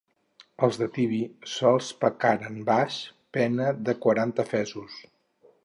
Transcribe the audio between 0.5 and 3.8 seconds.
Els de Tibi sols pecaren baix pena